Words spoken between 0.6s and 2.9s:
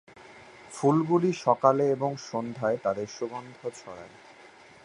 ফুলগুলি সকালে এবং সন্ধ্যায়